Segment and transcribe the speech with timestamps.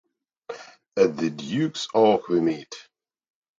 [0.97, 2.73] At the duke's oak we meet.